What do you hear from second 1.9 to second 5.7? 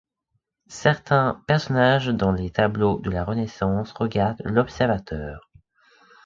dans les tableaux de la Renaissance regardent l'observateur.